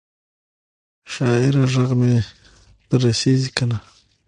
[1.13, 2.13] شاعره ږغ مي
[2.87, 3.77] در رسیږي کنه؟